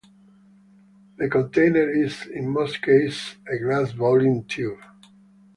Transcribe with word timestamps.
The 1.17 1.29
container 1.29 1.87
is, 1.91 2.25
in 2.33 2.49
most 2.49 2.81
cases, 2.81 3.35
a 3.47 3.59
glass 3.59 3.93
boiling 3.93 4.43
tube. 4.45 4.79